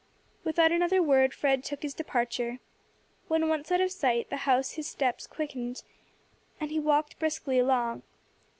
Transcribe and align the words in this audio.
Without 0.43 0.71
another 0.71 0.99
word 0.99 1.31
Fred 1.31 1.63
took 1.63 1.83
his 1.83 1.93
departure. 1.93 2.57
When 3.27 3.47
once 3.47 3.71
out 3.71 3.81
of 3.81 3.91
sight 3.91 4.23
of 4.23 4.29
the 4.31 4.37
house 4.49 4.71
his 4.71 4.87
steps 4.87 5.27
quickened, 5.27 5.83
and 6.59 6.71
he 6.71 6.79
walked 6.79 7.19
briskly 7.19 7.59
along. 7.59 8.01